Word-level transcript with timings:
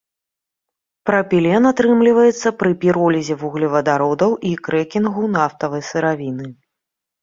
Прапілен 1.09 1.63
атрымліваецца 1.73 2.53
пры 2.63 2.71
піролізе 2.85 3.39
вуглевадародаў 3.45 4.31
і 4.57 4.59
крэкінгу 4.67 5.31
нафтавай 5.39 5.81
сыравіны. 5.95 6.45